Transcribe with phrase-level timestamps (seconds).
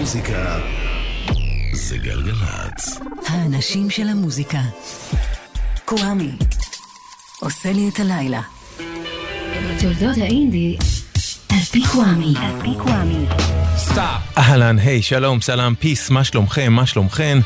[0.00, 0.58] המוזיקה
[1.72, 3.00] זה גלגלצ.
[3.26, 4.60] האנשים של המוזיקה.
[5.84, 6.30] קוואמי.
[7.40, 8.40] עושה לי את הלילה.
[9.80, 10.76] תולדות האינדי
[11.48, 12.34] על פי קוואמי.
[12.36, 13.26] על פי קוואמי.
[13.76, 14.38] סטאפ.
[14.38, 17.38] אהלן, היי, שלום, סלאם, peace, מה שלומכם, מה שלומכן?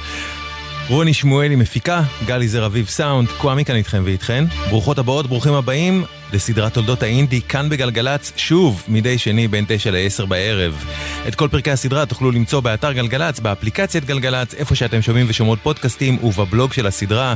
[0.89, 4.45] רוני שמואלי מפיקה, גלי זר אביב סאונד, קוואמי כאן איתכם ואיתכן.
[4.71, 10.27] ברוכות הבאות, ברוכים הבאים לסדרת תולדות האינדי, כאן בגלגלצ, שוב, מדי שני בין 9 ל-10
[10.27, 10.85] בערב.
[11.29, 16.25] את כל פרקי הסדרה תוכלו למצוא באתר גלגלצ, באפליקציית גלגלצ, איפה שאתם שומעים ושומעות פודקאסטים,
[16.25, 17.35] ובבלוג של הסדרה,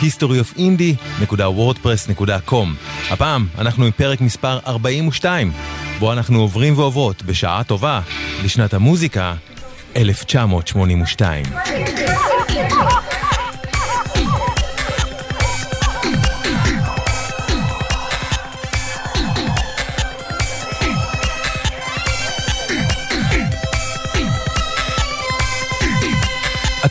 [0.00, 2.66] historyofindie.wordpress.com.
[3.10, 5.52] הפעם אנחנו עם פרק מספר 42,
[5.98, 8.00] בו אנחנו עוברים ועוברות, בשעה טובה,
[8.44, 9.34] לשנת המוזיקה
[9.96, 11.44] 1982.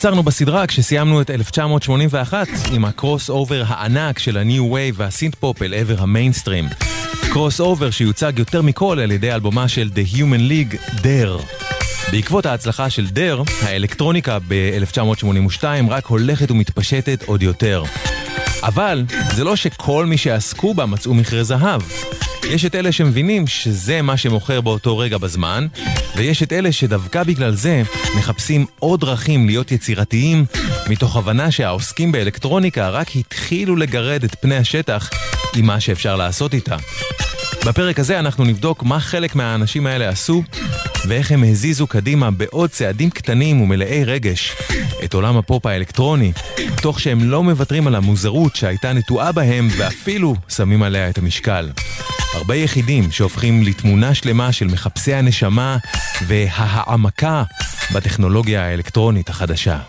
[0.06, 5.62] עצרנו בסדרה כשסיימנו את 1981 עם ה crossover הענק של ה-New Wave וה synth pop
[5.62, 6.66] אל עבר המיינסטרים.
[7.32, 11.44] crossover שיוצג יותר מכל על ידי אלבומה של The Human League, Dare.
[12.12, 17.84] בעקבות ההצלחה של Dare, האלקטרוניקה ב-1982 רק הולכת ומתפשטת עוד יותר.
[18.64, 19.04] אבל
[19.36, 21.82] זה לא שכל מי שעסקו בה מצאו מכרה זהב.
[22.50, 25.68] יש את אלה שמבינים שזה מה שמוכר באותו רגע בזמן,
[26.16, 27.84] ויש את אלה שדווקא בגלל זה
[28.18, 30.46] מחפשים עוד דרכים להיות יצירתיים,
[30.90, 35.10] מתוך הבנה שהעוסקים באלקטרוניקה רק התחילו לגרד את פני השטח
[35.56, 36.76] עם מה שאפשר לעשות איתה.
[37.66, 40.44] בפרק הזה אנחנו נבדוק מה חלק מהאנשים האלה עשו,
[41.08, 44.56] ואיך הם הזיזו קדימה בעוד צעדים קטנים ומלאי רגש
[45.04, 46.32] את עולם הפופ האלקטרוני,
[46.82, 51.70] תוך שהם לא מוותרים על המוזרות שהייתה נטועה בהם ואפילו שמים עליה את המשקל.
[52.36, 55.78] הרבה יחידים שהופכים לתמונה שלמה של מחפשי הנשמה
[56.28, 57.44] וההעמקה
[57.94, 59.80] בטכנולוגיה האלקטרונית החדשה.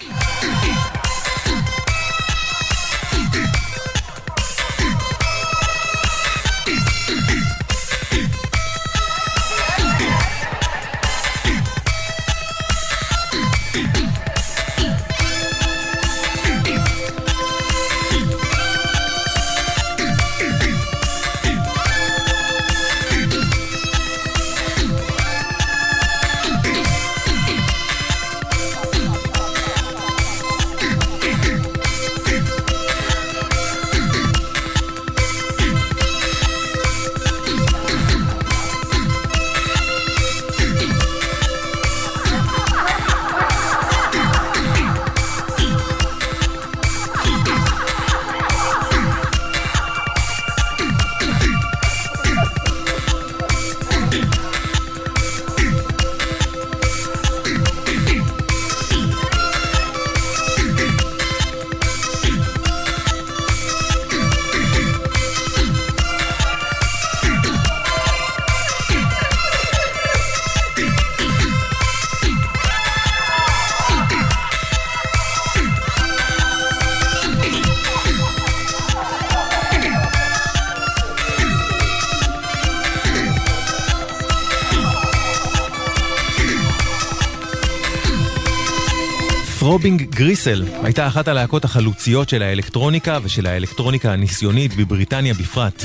[90.17, 95.85] Gristle הייתה אחת הלהקות החלוציות של האלקטרוניקה ושל האלקטרוניקה הניסיונית בבריטניה בפרט.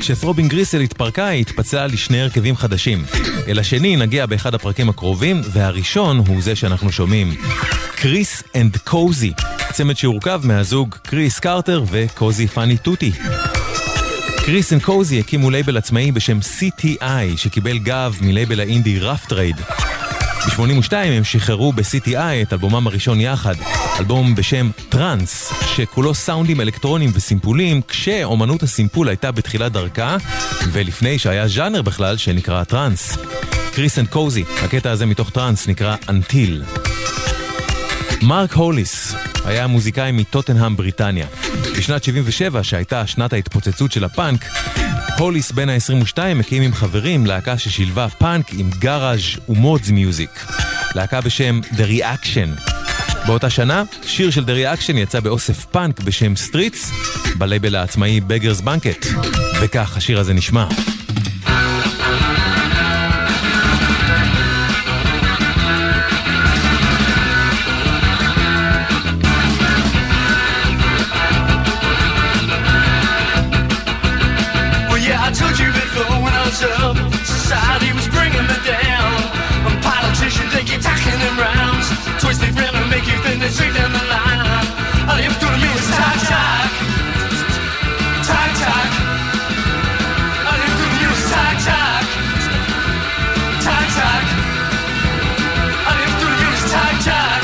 [0.00, 3.04] כש Throbbing Gristle התפרקה היא התפצלה לשני הרכבים חדשים.
[3.48, 7.34] אל השני נגיע באחד הפרקים הקרובים, והראשון הוא זה שאנחנו שומעים.
[7.96, 9.32] Chris and Cosey,
[9.72, 13.12] צמד שהורכב מהזוג קריס קרטר וקוזי פאני טוטי.
[14.46, 19.56] Chris and Cosey הקימו לייבל עצמאי בשם CTI, שקיבל גב מלייבל האינדי Rough Trade.
[20.58, 23.54] ב-82 הם שחררו ב-CTI את אלבומם הראשון יחד,
[23.98, 30.16] אלבום בשם Trance, שכולו סאונדים אלקטרונים וסימפולים, כשאומנות הסימפול הייתה בתחילת דרכה,
[30.72, 33.18] ולפני שהיה ז'אנר בכלל שנקרא טראנס.
[33.74, 36.62] Chris and Cosey, הקטע הזה מתוך Trance נקרא Until.
[38.22, 39.14] מרק הוליס
[39.44, 41.26] היה מוזיקאי מטוטנהאם בריטניה.
[41.78, 44.44] בשנת 77, שהייתה שנת ההתפוצצות של הפאנק,
[45.20, 50.46] הוליס בן ה-22 הקים עם חברים להקה ששילבה פאנק עם גאראז' ו mods music.
[50.94, 52.70] להקה בשם The Reaction.
[53.26, 56.90] באותה שנה, שיר של The Reaction יצא באוסף פאנק בשם Streets,
[57.38, 59.06] בלייבל העצמאי Beggars Banquet.
[59.62, 60.66] וכך השיר הזה נשמע.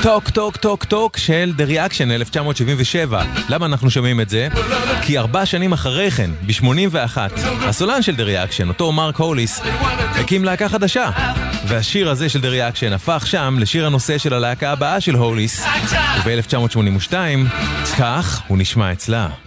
[0.07, 3.23] Talk Talk Talk Talk של The Reaction 1977.
[3.49, 4.49] למה אנחנו שומעים את זה?
[5.03, 9.61] כי ארבע שנים אחרי כן, ב-81, הסולן של The Reaction, אותו מרק הוליס,
[9.95, 11.11] הקים להקה חדשה.
[11.69, 15.65] והשיר הזה של The Reaction הפך שם לשיר הנושא של הלהקה הבאה של הוליס,
[16.25, 17.13] וב-1982,
[17.99, 19.46] כך הוא נשמע אצלה.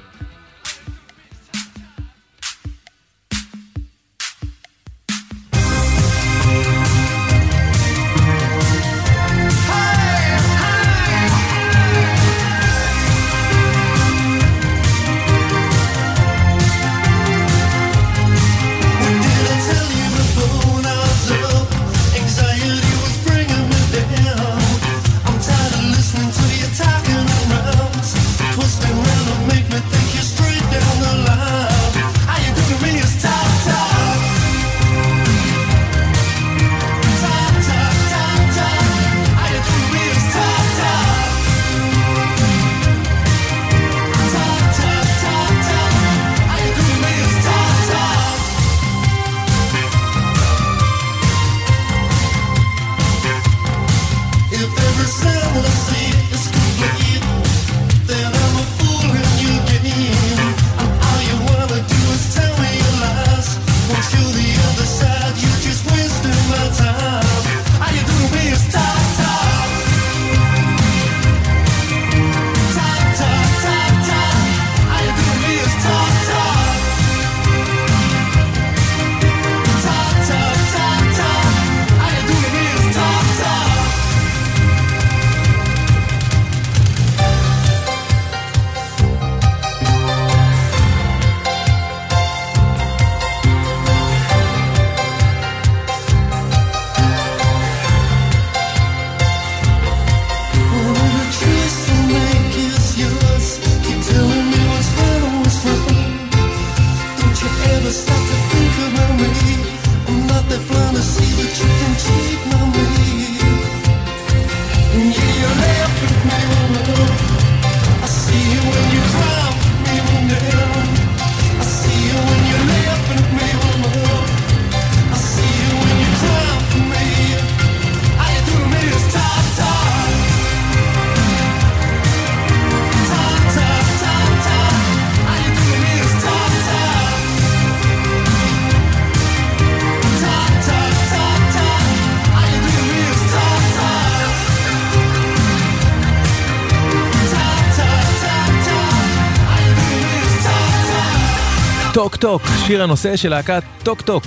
[152.70, 154.26] שיר הנושא של להקת Talk Talk.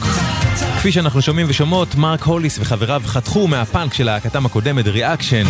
[0.76, 5.44] כפי שאנחנו שומעים ושומעות, מרק הוליס וחבריו חתכו מהפאנק של להקתם הקודמת, Reaction.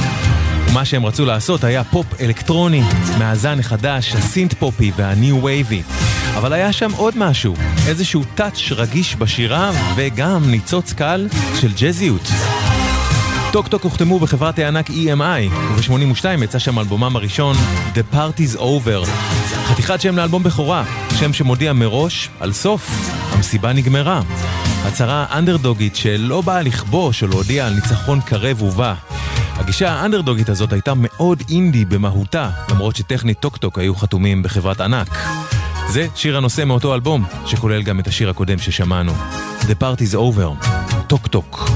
[0.68, 2.82] ומה שהם רצו לעשות היה פופ אלקטרוני,
[3.18, 5.82] מהזן החדש, הסינט פופי והניו וייבי.
[6.36, 7.54] אבל היה שם עוד משהו,
[7.86, 11.28] איזשהו touch רגיש בשירה וגם ניצוץ קל
[11.60, 12.28] של ג'זיות.
[13.52, 17.56] Talk Talk הוחתמו בחברת הענק EMI, וב-82 יצא שם אלבומם הראשון,
[17.94, 19.08] The Party's Over.
[19.66, 20.84] חתיכת שם לאלבום בכורה,
[21.18, 22.90] שם שמודיע מראש על סוף,
[23.32, 24.22] המסיבה נגמרה.
[24.84, 28.94] הצהרה אנדרדוגית שלא באה לכבוש או להודיע על ניצחון קרב ובא.
[29.54, 35.18] הגישה האנדרדוגית הזאת הייתה מאוד אינדי במהותה, למרות שטכנית Talk Talk היו חתומים בחברת ענק.
[35.88, 39.12] זה שיר הנושא מאותו אלבום, שכולל גם את השיר הקודם ששמענו.
[39.60, 40.66] The Party's Over,
[41.06, 41.70] Talk Talk.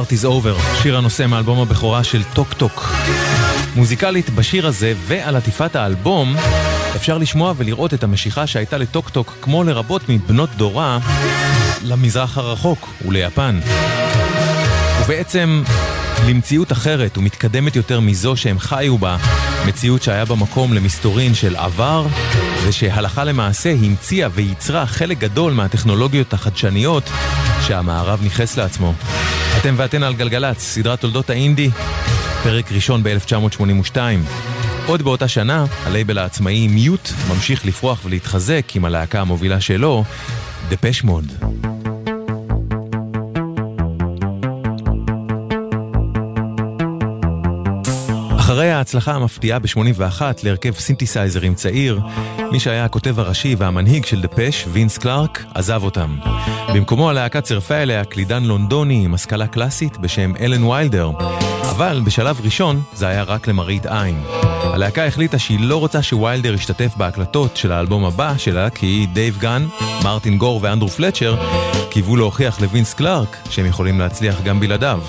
[0.00, 2.92] The Party's Over, שיר הנושא מאלבום הבכורה של Talk Talk.
[3.76, 6.36] מוזיקלית בשיר הזה ועל עטיפת האלבום
[6.96, 10.98] אפשר לשמוע ולראות את המשיכה שהייתה ל Talk Talk כמו לרבות מבנות דורה
[11.82, 13.60] למזרח הרחוק וליפן.
[15.04, 15.62] ובעצם
[16.28, 19.16] למציאות אחרת ומתקדמת יותר מזו שהם חיו בה,
[19.68, 22.06] מציאות שהיה בה מקום למסתורין של עבר,
[22.66, 27.10] ושהלכה למעשה המציאה וייצרה חלק גדול מהטכנולוגיות החדשניות
[27.66, 28.94] שהמערב ניכס לעצמו.
[29.60, 31.70] אתם ואתן על גלגלצ, סדרת תולדות האינדי,
[32.42, 33.96] פרק ראשון ב-1982.
[34.86, 40.04] עוד באותה שנה, הלייבל העצמאי מיוט ממשיך לפרוח ולהתחזק עם הלהקה המובילה שלו,
[40.68, 41.69] דפש מוד.
[48.50, 52.00] אחרי ההצלחה המפתיעה ב-81 להרכב סינתסייזרים צעיר,
[52.52, 56.16] מי שהיה הכותב הראשי והמנהיג של דפש, וינס קלארק, עזב אותם.
[56.74, 61.10] במקומו הלהקה צירפה אליה קלידן לונדוני עם השכלה קלאסית בשם אלן ויילדר,
[61.70, 64.22] אבל בשלב ראשון זה היה רק למראית עין.
[64.62, 69.66] הלהקה החליטה שהיא לא רוצה שוויילדר ישתתף בהקלטות של האלבום הבא שלה, כי דייב גאהן,
[70.04, 71.36] מרטין גור ואנדרו פלצ'ר
[71.90, 75.00] קיוו להוכיח לווינס קלארק שהם יכולים להצליח גם בלעדיו.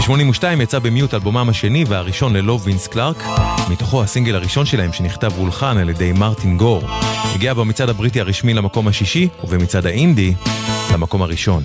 [0.00, 3.24] ב-82 יצא במיוט אלבומם השני והראשון ללא וינס קלארק,
[3.70, 6.82] מתוכו הסינגל הראשון שלהם שנכתב והולחן על ידי מרטין גור.
[7.34, 10.34] הגיע במצעד הבריטי הרשמי למקום השישי, ובמצעד האינדי
[10.92, 11.62] למקום הראשון.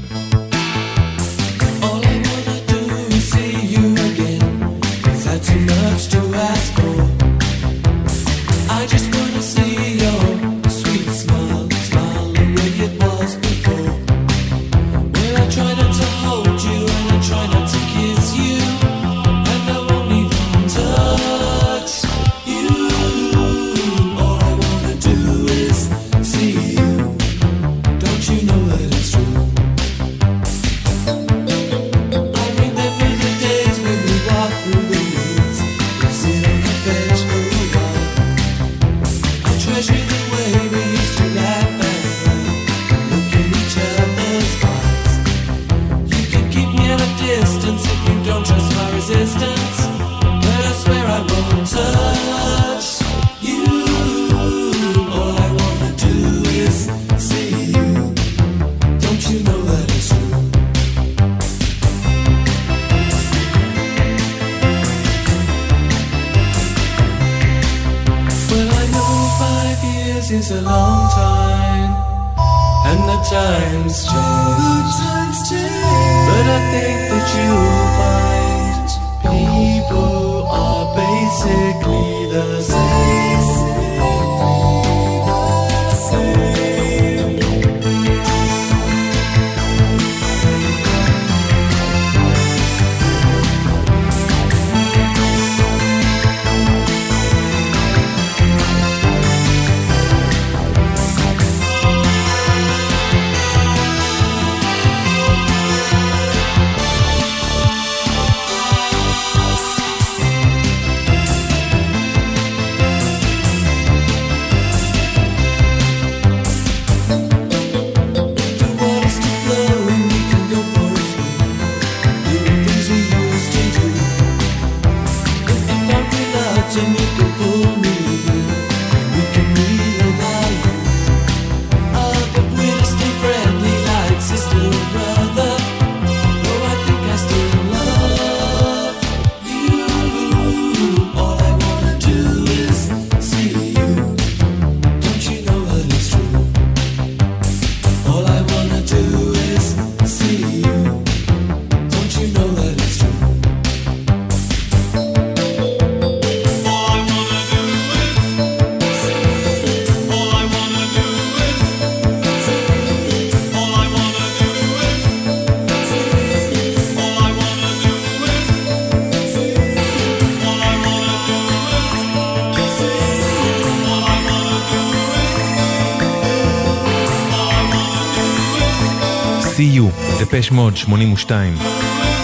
[180.35, 181.57] דפש מוד 82.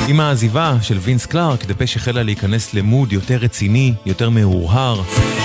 [0.07, 5.01] עם העזיבה של וינס קלארק, דפש החלה להיכנס ל mood יותר רציני, יותר מהורהר,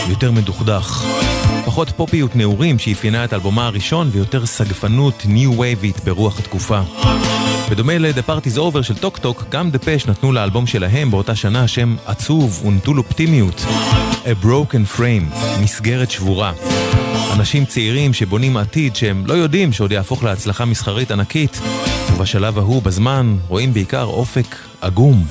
[0.09, 1.05] יותר מדוכדך.
[1.65, 6.81] פחות פופיות נעורים שאפיינה את אלבומה הראשון, ויותר סגפנות ניו-וייבית ברוח התקופה.
[7.71, 11.97] בדומה ל-The Party's Over של טוק טוק, גם דפש נתנו לאלבום שלהם באותה שנה שם
[12.07, 13.65] עצוב ונטול אופטימיות.
[14.25, 16.53] A Broken Frame, מסגרת שבורה.
[17.37, 21.61] אנשים צעירים שבונים עתיד שהם לא יודעים שעוד יהפוך להצלחה מסחרית ענקית,
[22.17, 25.25] ובשלב ההוא, בזמן, רואים בעיקר אופק עגום.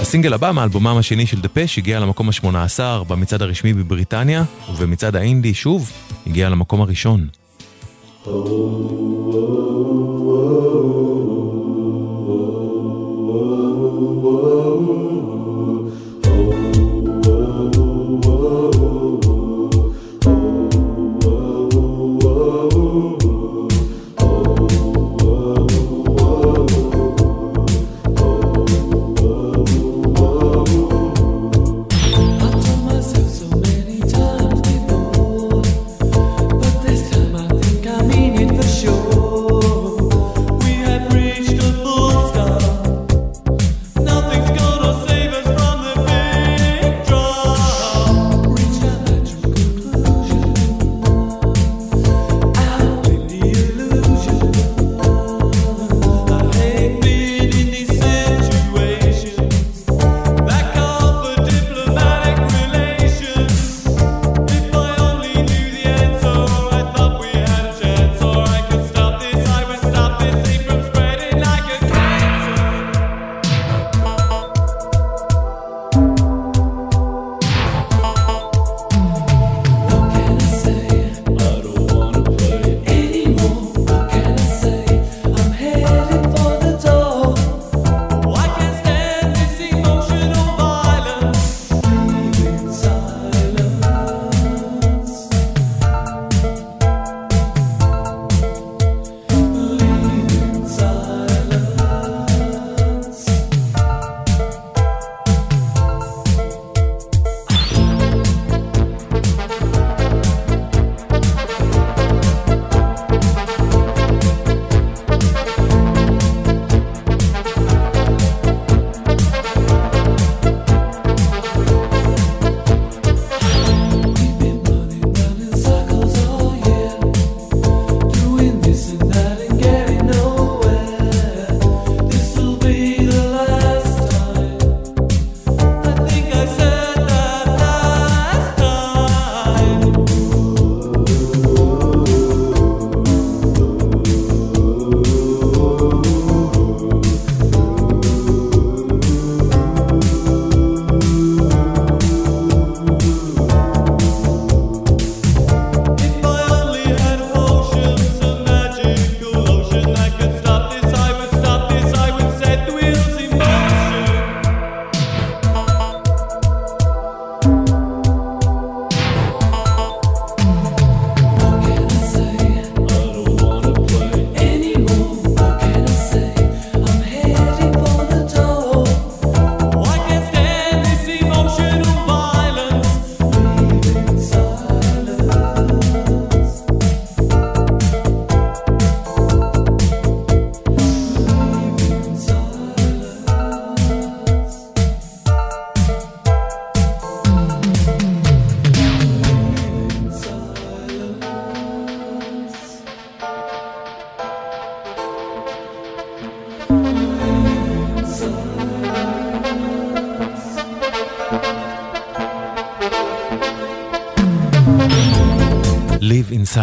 [0.00, 5.90] הסינגל הבא מאלבומם השני של דפש הגיע למקום ה-18 במצעד הרשמי בבריטניה, ובמצעד האינדי, שוב,
[6.26, 7.26] הגיע למקום הראשון.
[8.24, 8.28] Oh,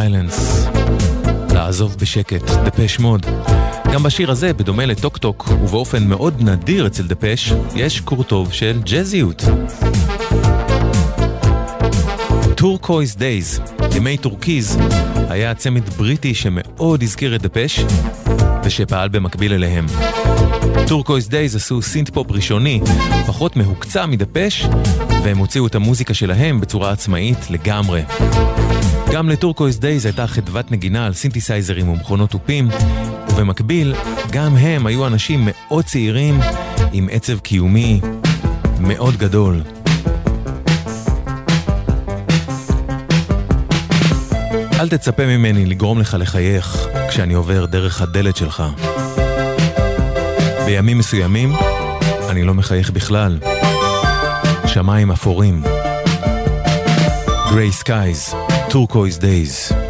[0.04, 0.68] Silence.
[1.54, 3.26] לעזוב בשקט, דפש מוד.
[3.94, 9.44] גם בשיר הזה, בדומה לטוק טוק, ובאופן מאוד נדיר אצל דפש, יש קורטוב של ג'אזיות.
[12.56, 13.60] טורקויז דייז,
[13.96, 14.78] ימי טורקיז,
[15.30, 17.80] היה צמד בריטי שמאוד הזכיר את דפש,
[18.64, 19.86] ושפעל במקביל אליהם.
[20.88, 22.82] טורקויז דייז עשו סינט פופ ראשוני,
[23.28, 24.68] פחות מהוקצע מדפש,
[25.24, 28.02] והם הוציאו את המוזיקה שלהם בצורה עצמאית לגמרי.
[29.14, 32.70] גם לטורקויז דייז הייתה חדוות נגינה על סינתסייזרים ומכונות תופים,
[33.30, 33.96] ובמקביל,
[34.32, 36.40] גם הם היו אנשים מאוד צעירים
[36.92, 38.02] עם עצב קיומי
[38.80, 39.62] מאוד גדול.
[44.80, 48.64] אל תצפה ממני לגרום לך לחייך כשאני עובר דרך הדלת שלך.
[50.66, 51.54] בימים מסוימים
[52.30, 53.40] אני לא מחייך בכלל.
[54.74, 55.62] שמיים אפורים.
[57.52, 58.36] Grey Skies.
[58.70, 59.83] Turquoise Days.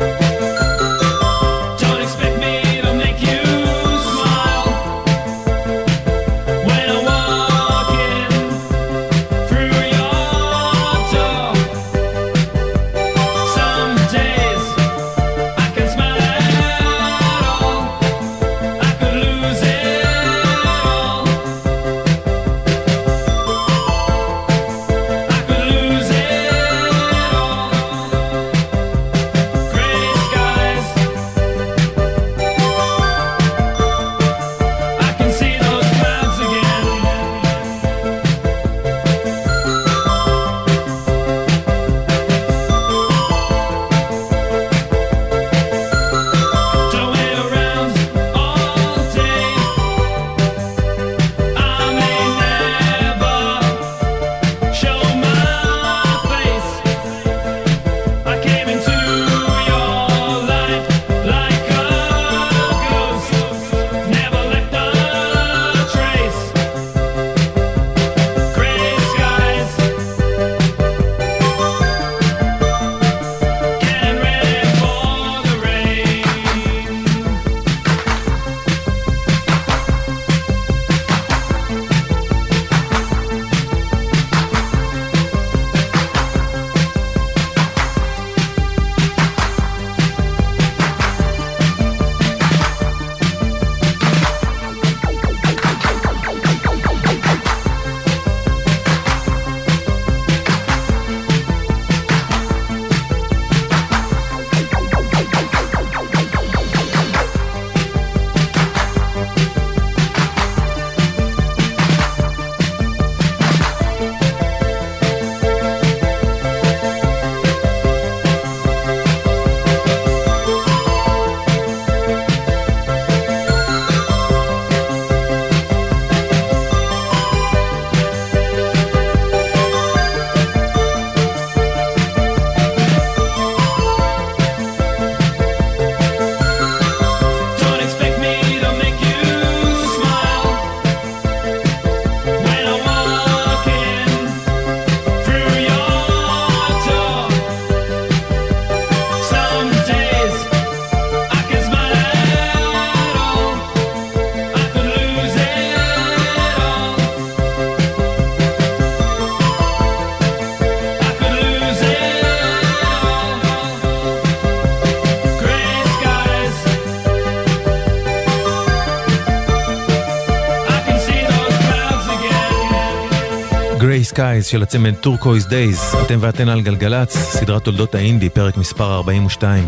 [174.13, 179.67] Skies של הצמד טורקויז דייז, אתם ואתן על גלגלצ, סדרת תולדות האינדי, פרק מספר 42.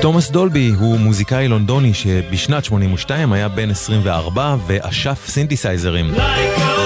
[0.00, 6.14] תומאס דולבי הוא מוזיקאי לונדוני שבשנת 82 היה בן 24 ואשף סינתסייזרים.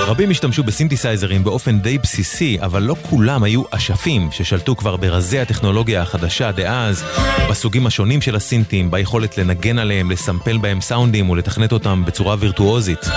[0.07, 6.03] רבים השתמשו בסינתסייזרים באופן די בסיסי, אבל לא כולם היו אשפים ששלטו כבר ברזי הטכנולוגיה
[6.03, 7.05] החדשה דאז,
[7.51, 13.09] בסוגים השונים של הסינטים, ביכולת לנגן עליהם, לסמפל בהם סאונדים ולתכנת אותם בצורה וירטואוזית.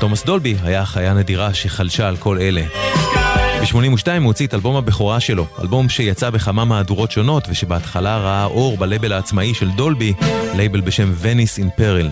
[0.00, 2.62] תומאס דולבי היה חיה נדירה שחלשה על כל אלה.
[3.60, 8.76] ב-82 הוא הוציא את אלבום הבכורה שלו, אלבום שיצא בכמה מהדורות שונות ושבהתחלה ראה אור
[8.76, 10.12] בלייבל העצמאי של דולבי,
[10.56, 12.10] לייבל בשם Venice in Peril.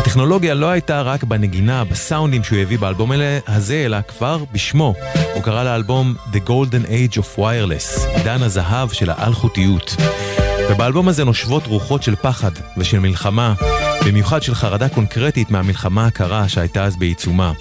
[0.00, 3.12] הטכנולוגיה לא הייתה רק בנגינה, בסאונדים שהוא הביא באלבום
[3.46, 4.94] הזה, אלא כבר בשמו.
[5.34, 9.96] הוא קרא לאלבום The Golden Age of Wireless, עידן הזהב של האלחוטיות.
[10.70, 13.54] ובאלבום הזה נושבות רוחות של פחד ושל מלחמה,
[14.06, 17.52] במיוחד של חרדה קונקרטית מהמלחמה הקרה שהייתה אז בעיצומה.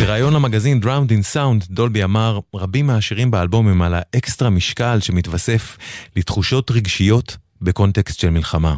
[0.00, 5.76] בריאיון למגזין Drowned in Sound, דולבי אמר, רבים מהשירים באלבום הם על האקסטרה משקל שמתווסף
[6.16, 8.74] לתחושות רגשיות בקונטקסט של מלחמה.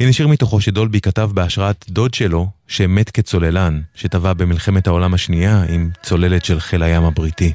[0.00, 5.90] הנה שיר מתוכו שדולבי כתב בהשראת דוד שלו, שמת כצוללן, שטבע במלחמת העולם השנייה עם
[6.02, 7.52] צוללת של חיל הים הבריטי.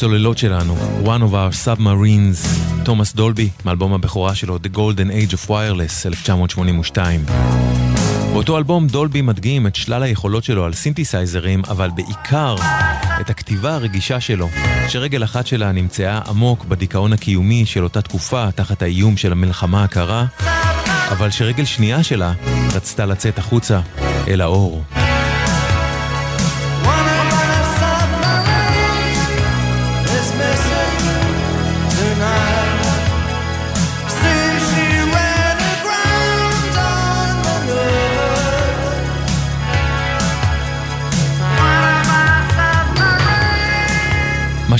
[0.00, 2.48] הצוללות שלנו, One of our Submarines,
[2.84, 7.24] תומאס דולבי, מאלבום הבכורה שלו, The Golden Age of Wireless, 1982.
[8.32, 12.54] באותו אלבום דולבי מדגים את שלל היכולות שלו על סינתסייזרים, אבל בעיקר
[13.20, 14.48] את הכתיבה הרגישה שלו,
[14.88, 20.26] שרגל אחת שלה נמצאה עמוק בדיכאון הקיומי של אותה תקופה, תחת האיום של המלחמה הקרה,
[21.10, 22.32] אבל שרגל שנייה שלה
[22.74, 23.80] רצתה לצאת החוצה
[24.28, 24.82] אל האור.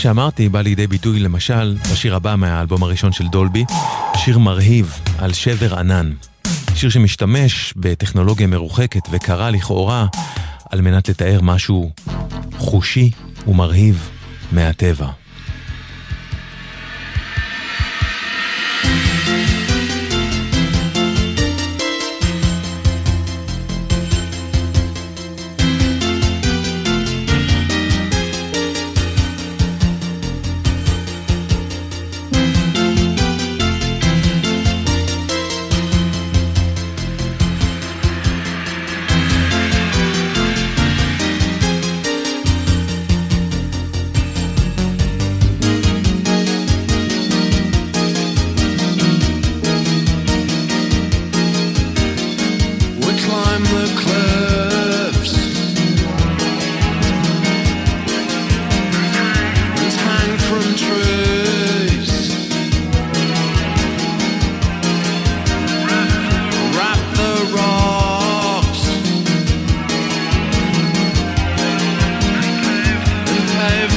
[0.01, 3.65] שאמרתי בא לידי ביטוי למשל בשיר הבא מהאלבום הראשון של דולבי,
[4.17, 6.13] שיר מרהיב על שבר ענן.
[6.75, 10.07] שיר שמשתמש בטכנולוגיה מרוחקת וקרה לכאורה
[10.71, 11.91] על מנת לתאר משהו
[12.59, 13.11] חושי
[13.47, 14.09] ומרהיב
[14.53, 15.09] מהטבע.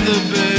[0.06, 0.53] the bed.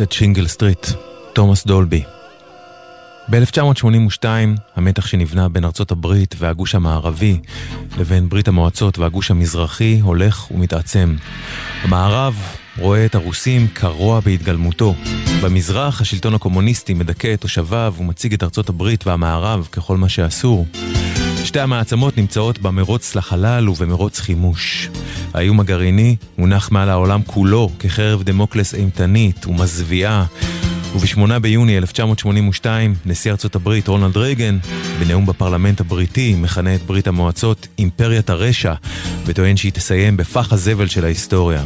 [0.00, 0.86] At שינגל סטריט,
[1.32, 2.02] תומאס דולבי.
[3.30, 4.24] ב-1982
[4.76, 7.38] המתח שנבנה בין ארצות הברית והגוש המערבי
[7.98, 11.16] לבין ברית המועצות והגוש המזרחי הולך ומתעצם.
[11.82, 12.42] המערב
[12.78, 14.94] רואה את הרוסים כרוע בהתגלמותו.
[15.42, 20.66] במזרח השלטון הקומוניסטי מדכא את תושביו ומציג את ארצות הברית והמערב ככל מה שאסור.
[21.44, 24.88] שתי המעצמות נמצאות במרוץ לחלל ובמרוץ חימוש.
[25.34, 30.24] האיום הגרעיני מונח מעל העולם כולו כחרב דמוקלס אימתנית ומזוויעה.
[30.94, 34.58] וב-8 ביוני 1982, נשיא ארצות הברית רונלד רייגן,
[35.00, 38.74] בנאום בפרלמנט הבריטי, מכנה את ברית המועצות אימפריית הרשע,
[39.26, 41.64] וטוען שהיא תסיים בפח הזבל של ההיסטוריה.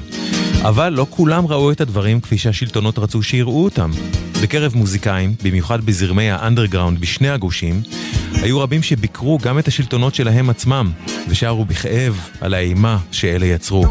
[0.62, 3.90] אבל לא כולם ראו את הדברים כפי שהשלטונות רצו שיראו אותם.
[4.42, 7.82] בקרב מוזיקאים, במיוחד בזרמי האנדרגראונד בשני הגושים,
[8.32, 10.90] היו רבים שביקרו גם את השלטונות שלהם עצמם,
[11.28, 13.86] ושרו בכאב על האימה שאלה יצרו.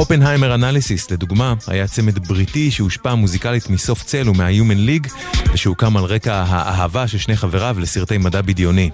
[0.00, 5.06] אופנהיימר אנליסיס, לדוגמה, היה צמד בריטי שהושפע מוזיקלית מסוף צל ומהיומן ליג,
[5.52, 8.90] ושהוקם על רקע האהבה של שני חבריו לסרטי מדע בדיוני.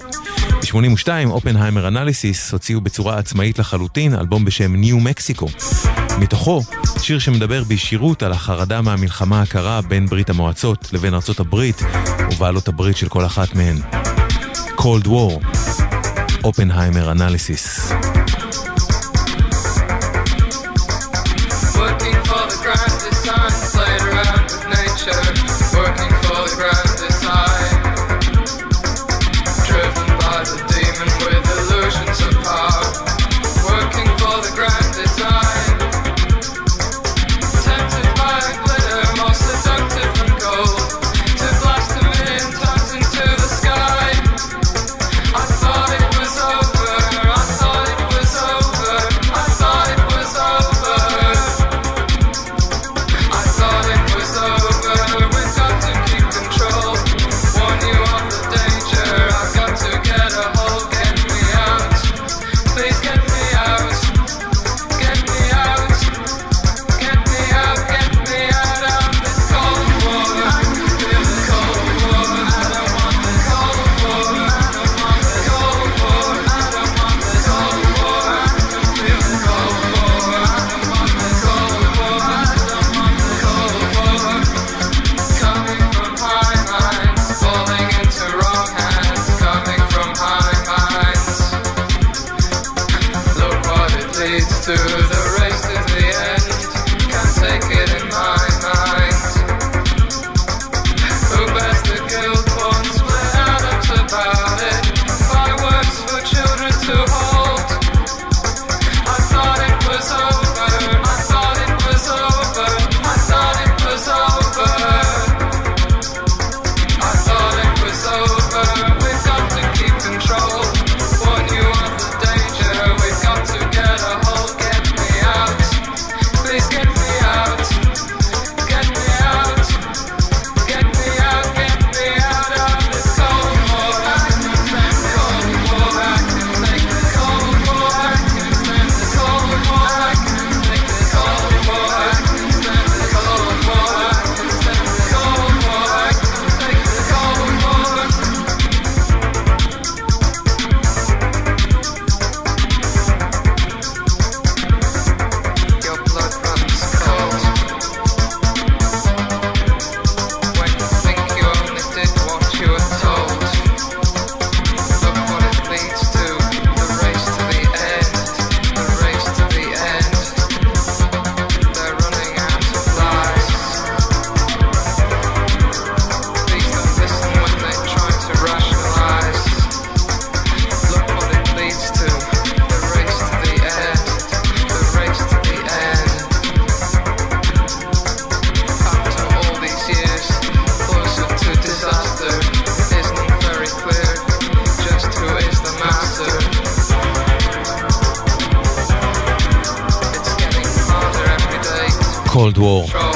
[0.50, 5.48] ב-82, אופנהיימר אנליסיס הוציאו בצורה עצמאית לחלוטין אלבום בשם ניו מקסיקו.
[6.18, 6.62] מתוכו,
[7.02, 11.82] שיר שמדבר בישירות על החרדה מהמלחמה הקרה בין ברית המועצות לבין ארצות הברית
[12.32, 13.76] ובעלות הברית של כל אחת מהן.
[14.78, 15.46] Cold War,
[16.44, 17.92] אופנהיימר אנליסיס.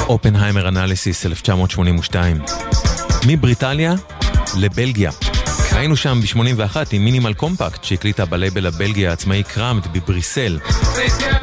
[0.09, 2.41] אופנהיימר אנליסיס 1982.
[3.27, 3.95] מבריטניה
[4.57, 5.11] לבלגיה.
[5.71, 10.59] היינו שם ב-81 עם מינימל קומפקט שהקליטה בלייבל הבלגי העצמאי קראמד בבריסל.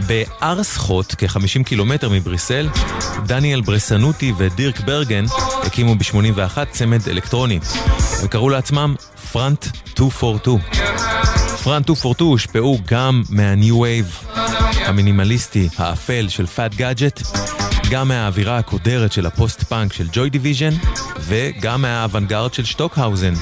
[0.07, 2.69] בארסחוט, כ-50 קילומטר מבריסל,
[3.27, 5.25] דניאל ברסנוטי ודירק ברגן
[5.63, 7.59] הקימו ב-81 צמד אלקטרוני.
[8.21, 8.95] הם קראו לעצמם
[9.33, 10.59] פרנט 242.
[11.65, 14.19] פרנט 242 הושפעו גם מהניו וייב
[14.87, 17.23] המינימליסטי האפל של פאד גאדג'ט
[17.91, 20.71] גם מהאווירה הקודרת של הפוסט-פאנק של ג'וי דיוויז'ן,
[21.21, 23.35] וגם מהאוונגרד של שטוקהאוזן.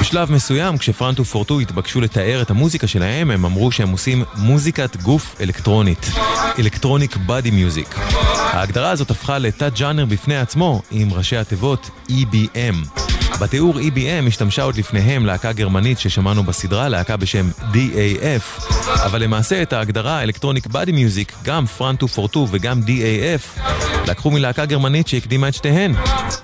[0.00, 3.90] בשלב מסוים, כש Front Two Four Two התבקשו לתאר את המוזיקה שלהם, הם אמרו שהם
[3.90, 6.10] עושים מוזיקת גוף אלקטרונית.
[6.58, 7.94] Electronic Body Music.
[8.36, 13.19] ההגדרה הזאת הפכה לתת ג'אנר בפני עצמו, עם ראשי התיבות EBM.
[13.38, 18.62] בתיאור EBM השתמשה עוד לפניהם להקה גרמנית ששמענו בסדרה, להקה בשם DAF,
[19.04, 23.60] אבל למעשה את ההגדרה Electronic Body Music, גם Front Two Four Two וגם DAF,
[24.06, 25.94] לקחו מלהקה גרמנית שהקדימה את שתיהן,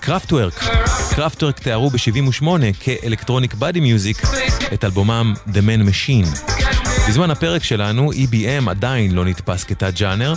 [0.01, 0.64] קראפטוורק.
[1.11, 2.45] קראפטוורק תיארו ב-78
[2.80, 4.22] כ Electronic Body Music
[4.72, 6.53] את אלבומם The Man Machine.
[7.09, 10.34] בזמן הפרק שלנו, EBM עדיין לא נתפס כתת ג'אנר,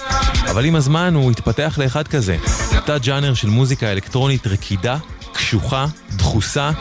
[0.51, 2.37] אבל עם הזמן הוא התפתח לאחד כזה.
[2.85, 4.97] תת ג'אנר של מוזיקה אלקטרונית רקידה,
[5.33, 6.71] קשוחה, דחוסה,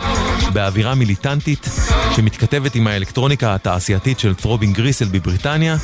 [0.52, 1.68] באווירה מיליטנטית,
[2.16, 5.76] שמתכתבת עם האלקטרוניקה התעשייתית של ת'רובין גריסל בבריטניה,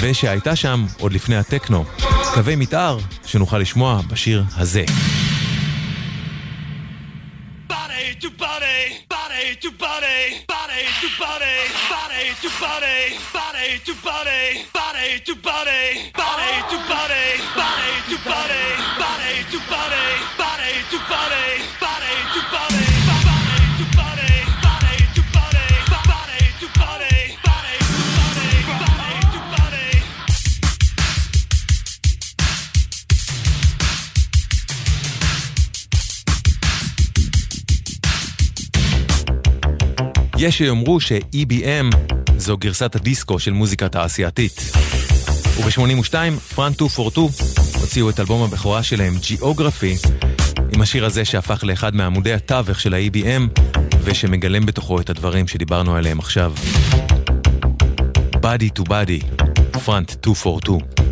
[0.00, 1.84] ושהייתה שם עוד לפני הטכנו.
[2.34, 4.84] קווי מתאר שנוכל לשמוע בשיר הזה.
[8.20, 8.80] To body,
[9.14, 10.20] body to body,
[10.52, 11.56] body to body,
[11.92, 12.98] body to body,
[13.36, 14.42] body to body,
[14.74, 15.84] body to body,
[16.20, 17.26] body to body,
[17.58, 18.64] body to body,
[19.02, 20.06] body to body,
[20.42, 21.77] body to body.
[40.40, 41.96] יש שיאמרו ש-EBM
[42.36, 44.60] זו גרסת הדיסקו של מוזיקה תעשייתית.
[45.56, 46.14] וב-82
[46.54, 47.28] פרנטו פורטו
[47.80, 49.96] הוציאו את אלבום הבכורה שלהם, ג'יאוגרפי,
[50.74, 53.60] עם השיר הזה שהפך לאחד מעמודי התווך של ה-EBM,
[54.04, 56.52] ושמגלם בתוכו את הדברים שדיברנו עליהם עכשיו.
[58.36, 59.44] Body to Body,
[59.84, 61.07] פרנט 242.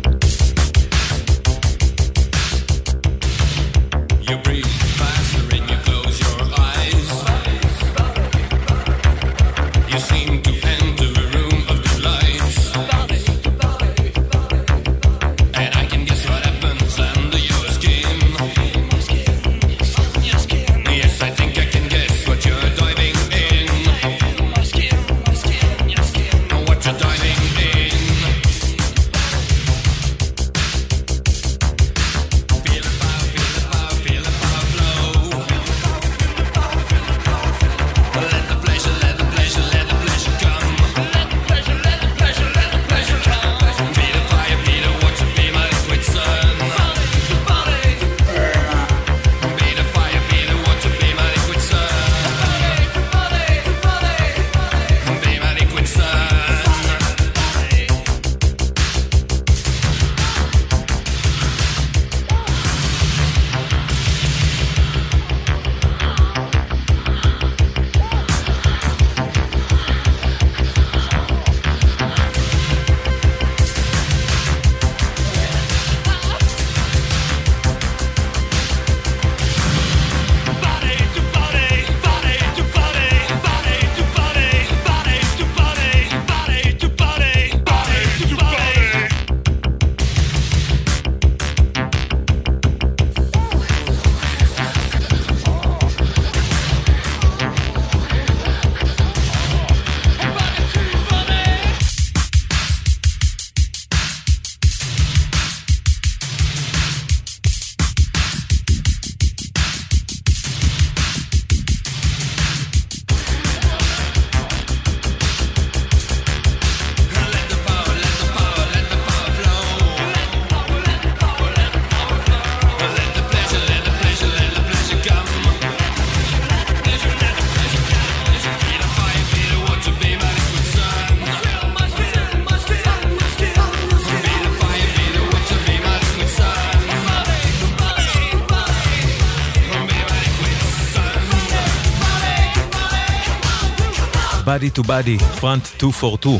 [144.57, 146.39] Body to Body, Front 242,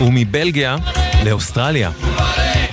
[0.00, 0.76] ומבלגיה
[1.24, 1.90] לאוסטרליה.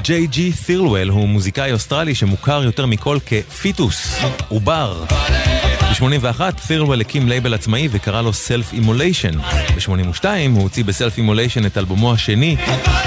[0.02, 4.20] ג'יי ג'י תירלוול הוא מוזיקאי אוסטרלי שמוכר יותר מכל כפיטוס,
[4.50, 5.04] עובר.
[5.10, 9.38] ב-81 תירלוול הקים לייבל עצמאי וקרא לו Self Immolation.
[9.76, 12.58] ב-82 הוא הוציא ב-Self Immolation את אלבומו השני,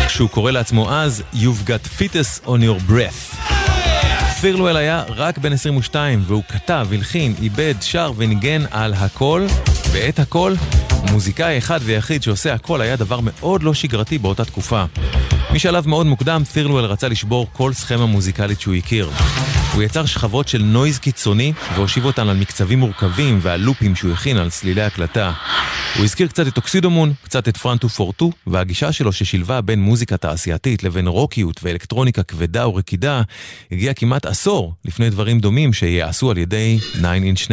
[0.07, 3.49] כשהוא קורא לעצמו אז You've Got Foetus on Your Breath.
[4.41, 9.47] תירלוול היה רק בן 22, והוא כתב, הלחין, עיבד, שר וניגן על הכל,
[9.93, 10.55] ואת הכל,
[11.11, 14.85] מוזיקאי אחד ויחיד שעושה הכל היה דבר מאוד לא שגרתי באותה תקופה.
[15.53, 19.11] משלב מאוד מוקדם, פירלואל רצה לשבור כל סכמה מוזיקלית שהוא הכיר.
[19.75, 24.37] הוא יצר שכבות של נויז קיצוני והושיב אותן על מקצבים מורכבים ועל לופים שהוא הכין
[24.37, 25.33] על סלילי הקלטה.
[25.97, 30.83] הוא הזכיר קצת את אוקסידומון, קצת את פרנטו פורטו, והגישה שלו ששילבה בין מוזיקה תעשייתית
[30.83, 33.23] לבין רוקיות ואלקטרוניקה כבדה ורקידה,
[33.73, 37.49] הגיעה כמעט עשור לפני דברים דומים שייעשו על ידי 9 Inch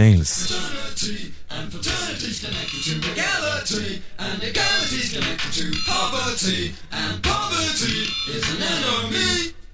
[2.86, 3.15] to
[3.66, 9.65] equality, and egality's connected to poverty, and poverty is an enemy.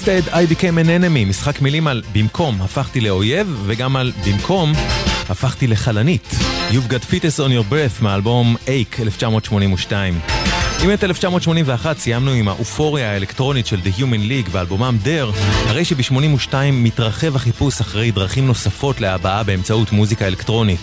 [0.00, 4.72] Instead I became an enemy, משחק מילים על במקום הפכתי לאויב וגם על במקום
[5.28, 6.34] הפכתי לחלנית.
[6.70, 10.59] You've got fetus on your breath מהאלבום אייק 1982.
[10.84, 15.36] אם את 1981 סיימנו עם האופוריה האלקטרונית של The Human League ואלבומם Dare,
[15.68, 20.80] הרי שב-82 מתרחב החיפוש אחרי דרכים נוספות להבעה באמצעות מוזיקה אלקטרונית.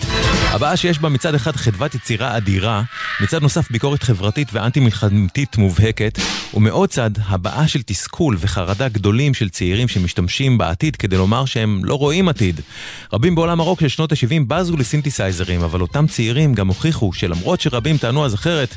[0.50, 2.82] הבעה שיש בה מצד אחד חדוות יצירה אדירה,
[3.20, 6.18] מצד נוסף ביקורת חברתית ואנטי-מלחמתית מובהקת,
[6.54, 11.94] ומעוד צד הבעה של תסכול וחרדה גדולים של צעירים שמשתמשים בעתיד כדי לומר שהם לא
[11.94, 12.60] רואים עתיד.
[13.12, 17.98] רבים בעולם הרוק של שנות ה-70 בזו לסינתסייזרים, אבל אותם צעירים גם הוכיחו שלמרות שרבים
[17.98, 18.74] טענו אז אחרת,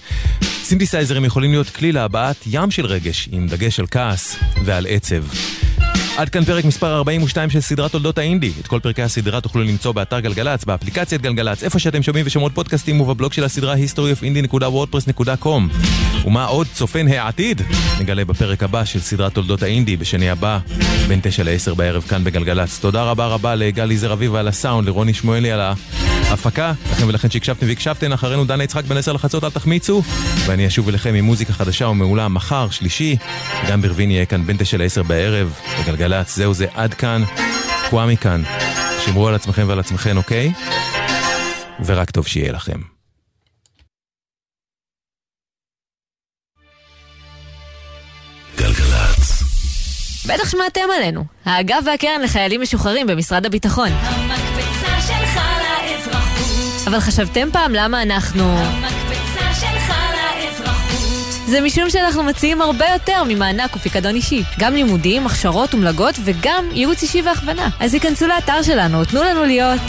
[0.64, 5.24] סינתסייזרים יכולים להיות כלי להבעת ים של רגש, עם דגש על כעס ועל עצב.
[6.18, 8.52] עד כאן פרק מספר 42 של סדרת תולדות האינדי.
[8.60, 13.02] את כל פרקי הסדרה תוכלו למצוא באתר גלגלצ, באפליקציית גלגלצ, איפה שאתם שומעים ושומעות פודקאסטים
[13.02, 15.62] ובבלוג של הסדרה historyofindie.wordpress.com.
[16.26, 17.62] ומה עוד צופן העתיד?
[18.00, 20.60] נגלה בפרק הבא של סדרת תולדות האינדי בשני הבא,
[21.08, 22.80] בין 9 ל-10 בערב כאן בגלגלצ.
[22.80, 25.62] תודה רבה רבה לגלי זר אביב על הסאונד, לרוני שמואלי על
[26.30, 30.04] ההפקה, לכם ולכן שהקשבתם והקשבתם, אחרינו דנה יצחק בין 10 לחצות, אל תחמיצו,
[30.46, 33.18] ואני אשוב אליכם עם מוזיקה חדשה ומעולה מחר, שלישי,
[33.70, 37.22] גם ברבין יהיה כאן בין 9 ל-10 בערב, בגלגלצ, גלגלצ, זהו זה עד כאן,
[37.90, 38.44] כוואמי כאן.
[39.06, 40.52] שמרו על עצמכם ועל עצמכן, אוקיי?
[41.86, 42.80] ורק טוב שיהיה לכם.
[48.58, 49.44] גלגלצ.
[50.26, 53.90] בטח שמעתם עלינו, האגף והקרן לחיילים משוחררים במשרד הביטחון.
[53.92, 56.88] המקפצה שלך לאזרחות.
[56.88, 58.58] אבל חשבתם פעם למה אנחנו...
[58.58, 59.01] המקפצה
[61.52, 64.44] זה משום שאנחנו מציעים הרבה יותר ממענק ופיקדון אישי.
[64.60, 67.70] גם לימודים, הכשרות ומלגות וגם ייעוץ אישי והכוונה.
[67.80, 69.82] אז היכנסו לאתר שלנו, תנו לנו להיות.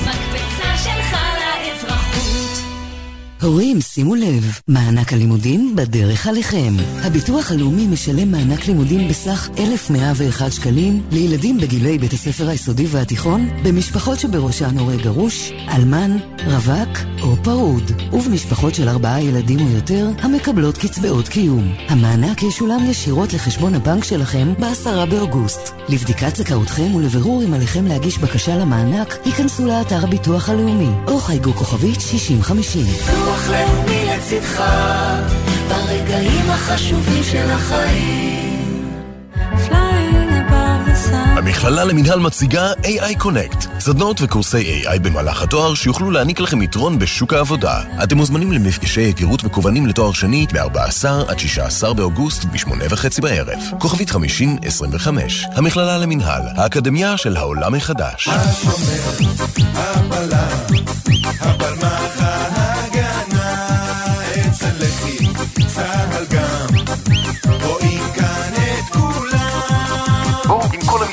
[3.43, 6.75] הורים, שימו לב, מענק הלימודים בדרך עליכם.
[7.03, 14.19] הביטוח הלאומי משלם מענק לימודים בסך 1,101 שקלים לילדים בגילי בית הספר היסודי והתיכון, במשפחות
[14.19, 16.17] שבראשן הורה גרוש, אלמן,
[16.47, 21.75] רווק או פרוד, ובמשפחות של ארבעה ילדים או יותר המקבלות קצבאות קיום.
[21.89, 25.73] המענק ישולם ישירות לחשבון הבנק שלכם ב-10 באוגוסט.
[25.89, 32.01] לבדיקת זכאותכם ולבירור אם עליכם להגיש בקשה למענק, היכנסו לאתר הביטוח הלאומי, או חייגו כוכבית
[32.01, 32.87] 6050.
[33.33, 34.63] ביטוח לאומי לצדך,
[35.69, 38.43] ברגעים החשובים של החיים.
[41.37, 47.33] המכללה למינהל מציגה AI Connect, סדנות וקורסי AI במהלך התואר שיוכלו להעניק לכם יתרון בשוק
[47.33, 47.81] העבודה.
[48.03, 53.59] אתם מוזמנים למפגשי היכרות מקוונים לתואר שני ב-14 עד 16 באוגוסט ב-8 וחצי בערב.
[53.79, 58.29] כוכבית 5025, המכללה למינהל, האקדמיה של העולם החדש.
[58.29, 58.77] בואו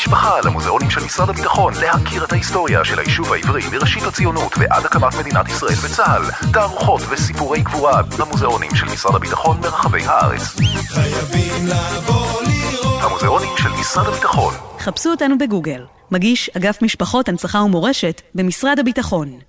[0.10, 5.16] המשפחה למוזיאונים של משרד הביטחון להכיר את ההיסטוריה של היישוב העברי מראשית הציונות ועד הקמת
[5.20, 6.52] מדינת ישראל וצה"ל.
[6.54, 10.56] תערוכות וסיפורי גבורה במוזיאונים של משרד הביטחון ברחבי הארץ.
[13.02, 15.86] המוזיאונים של משרד הביטחון חפשו אותנו בגוגל.
[16.12, 19.49] מגיש אגף משפחות, הנצחה ומורשת במשרד הביטחון.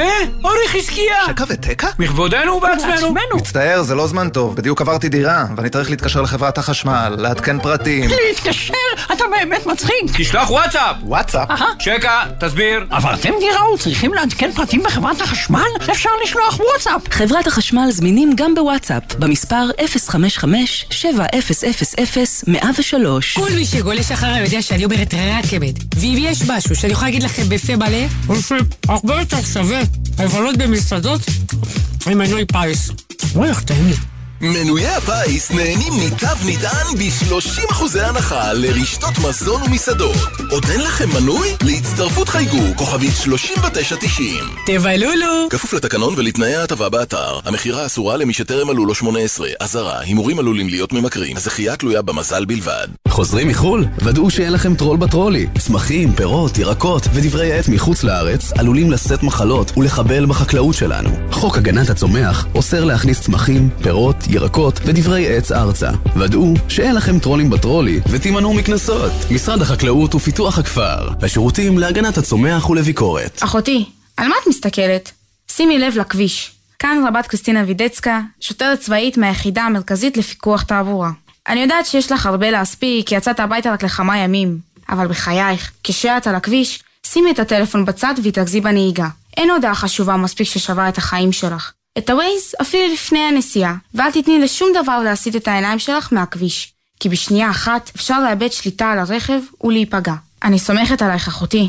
[0.00, 0.06] אה,
[0.44, 1.14] אורי חזקיה!
[1.26, 1.88] שקע ותקע?
[1.98, 3.14] מכבודנו ובעצמנו.
[3.36, 4.56] מצטער, זה לא זמן טוב.
[4.56, 8.10] בדיוק עברתי דירה, ואני צריך להתקשר לחברת החשמל, לעדכן פרטים.
[8.28, 8.74] להתקשר?
[9.12, 9.92] אתה באמת מצחיק.
[10.16, 10.96] תשלח וואטסאפ!
[11.02, 11.48] וואטסאפ?
[11.78, 12.84] שקע, תסביר.
[12.90, 15.60] אבל אתם דיראו, צריכים לעדכן פרטים בחברת החשמל?
[15.90, 17.14] אפשר לשלוח וואטסאפ.
[17.14, 19.82] חברת החשמל זמינים גם בוואטסאפ, במספר 055-7000-103.
[23.34, 25.74] כל מי שגולש אחריי יודע שאני אומרת רק אמת.
[25.96, 29.80] ואם יש משהו שאני יכולה להגיד לכם בפה מלא, הוא שהרבה יותר שווה
[30.18, 31.20] לבלות במסעדות
[32.06, 32.90] עם מנוי פיס.
[33.32, 33.94] וואי, איך טעים לי.
[34.42, 40.16] מנויי הפיס נהנים מתו נטען ב-30% הנחה לרשתות מזון ומסעדות.
[40.50, 41.48] עוד אין לכם מנוי?
[41.62, 44.44] להצטרפות חייגו, כוכבית 3990.
[44.66, 45.48] תבלולו!
[45.50, 47.38] כפוף לתקנון ולתנאי ההטבה באתר.
[47.44, 49.48] המכירה אסורה למי שטרם מלאו לו 18.
[49.60, 51.36] אזהרה, הימורים עלולים להיות ממכרים.
[51.36, 52.88] הזכייה תלויה במזל בלבד.
[53.08, 53.84] חוזרים מחו"ל?
[54.02, 55.46] ודאו שאין לכם טרול בטרולי.
[55.58, 61.10] צמחים, פירות, ירקות ודברי עץ מחוץ לארץ עלולים לשאת מחלות ולחבל בחקלאות שלנו.
[61.30, 65.90] חוק הגנת הצומח אוסר להכניס צמחים, פירות, ירקות ודברי עץ ארצה.
[66.16, 69.12] ודאו שאין לכם טרולים בטרולי ותימנעו מקנסות.
[69.30, 71.08] משרד החקלאות ופיתוח הכפר.
[71.22, 73.40] השירותים להגנת הצומח ולביקורת.
[73.44, 73.84] אחותי,
[74.16, 75.12] על מה את מסתכלת?
[75.48, 76.52] שימי לב לכביש.
[76.78, 81.10] כאן רבת קריסטינה וידצקה, שוטרת צבאית מהיחידה המרכזית לפיקוח תעבורה.
[81.48, 84.58] אני יודעת שיש לך הרבה להספיק, כי יצאת הביתה רק לכמה ימים.
[84.88, 89.08] אבל בחייך, כשאת על הכביש, שימי את הטלפון בצד והתרכזי בנהיגה.
[89.36, 91.72] אין הודעה חשובה מספיק ששווה את החיים שלך.
[91.98, 96.72] את הווייז אפילו לפני הנסיעה, ואל תתני לשום דבר להסיט את העיניים שלך מהכביש.
[97.00, 100.14] כי בשנייה אחת אפשר לאבד שליטה על הרכב ולהיפגע.
[100.44, 101.68] אני סומכת עלייך אחותי.